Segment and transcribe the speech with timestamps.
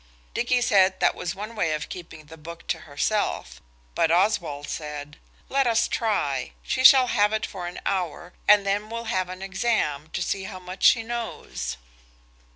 [0.33, 3.61] Dicky said that was one way of keeping the book to herself,
[3.93, 6.53] but Oswald said– "Let us try.
[6.63, 10.45] She shall have it for an hour, and then we'll have an exam, to see
[10.45, 11.77] how much she knows."